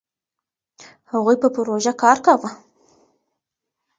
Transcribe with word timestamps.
هغوی 1.11 1.35
په 1.41 1.47
پروژه 1.55 1.91
کار 2.03 2.17
کاوه. 2.25 2.49